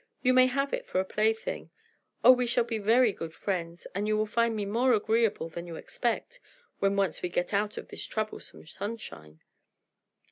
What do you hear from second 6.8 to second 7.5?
once we